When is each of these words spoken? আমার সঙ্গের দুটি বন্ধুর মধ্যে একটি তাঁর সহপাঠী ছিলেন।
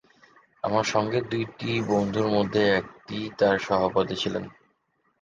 আমার 0.63 0.85
সঙ্গের 0.85 1.23
দুটি 1.29 1.71
বন্ধুর 1.89 2.27
মধ্যে 2.29 2.63
একটি 2.79 3.17
তাঁর 3.39 3.55
সহপাঠী 3.59 4.15
ছিলেন। 4.15 4.43